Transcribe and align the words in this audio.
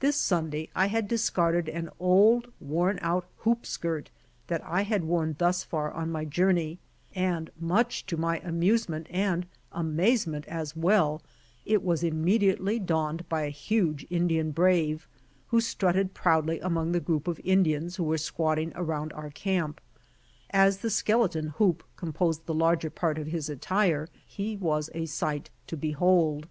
This 0.00 0.16
Sunday 0.16 0.68
I 0.74 0.88
had 0.88 1.06
discarded 1.06 1.68
an 1.68 1.90
old, 2.00 2.50
worn 2.58 2.98
out 3.02 3.28
hoop 3.36 3.64
skirt 3.64 4.10
that 4.48 4.64
I 4.64 4.82
had 4.82 5.04
worn 5.04 5.36
thus 5.38 5.62
far 5.62 5.92
on 5.92 6.10
my 6.10 6.24
journey, 6.24 6.80
and 7.14 7.50
much 7.56 8.04
to 8.06 8.16
my 8.16 8.40
amusement 8.40 9.06
and 9.10 9.46
amazement 9.70 10.44
as 10.46 10.74
well, 10.74 11.22
it 11.64 11.84
was 11.84 12.02
immediately 12.02 12.80
donned 12.80 13.28
by 13.28 13.42
a 13.42 13.44
28 13.44 13.48
BY 13.48 13.52
ox 13.52 13.68
TEAM 13.68 13.68
TO 13.68 13.84
CALIFORNIA 13.84 13.98
huge 14.00 14.06
Indian 14.10 14.50
brave, 14.50 15.08
who 15.46 15.60
strutted 15.60 16.14
proudly 16.14 16.58
among 16.58 16.90
the 16.90 16.98
group 16.98 17.28
of 17.28 17.40
Indians 17.44 17.94
who 17.94 18.02
were 18.02 18.18
squatting 18.18 18.72
around 18.74 19.12
our 19.12 19.30
camp. 19.30 19.80
As 20.50 20.78
the 20.78 20.88
skek^ton 20.88 21.50
hoop 21.58 21.84
composed 21.94 22.46
the 22.46 22.54
larger 22.54 22.90
part 22.90 23.18
of 23.18 23.28
his 23.28 23.48
attire 23.48 24.08
he 24.26 24.56
was 24.56 24.90
a 24.96 25.06
sight 25.06 25.48
to 25.68 25.76
behold. 25.76 26.48